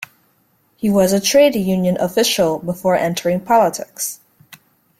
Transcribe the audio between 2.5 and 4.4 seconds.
before entering politics.